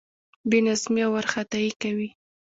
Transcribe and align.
بې 0.49 0.59
نظمي 0.65 1.01
او 1.05 1.11
وارخطايي 1.15 1.71
کوي. 1.81 2.09